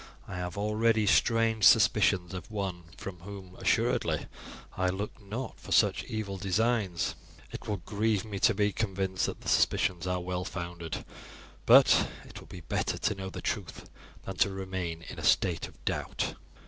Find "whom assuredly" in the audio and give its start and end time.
3.19-4.25